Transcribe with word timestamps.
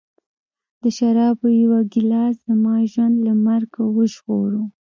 د 0.81 0.83
شرابو 0.97 1.47
یوه 1.63 1.79
ګیلاس 1.93 2.35
زما 2.47 2.75
ژوند 2.91 3.15
له 3.27 3.33
مرګ 3.45 3.71
وژغوره 3.97 4.63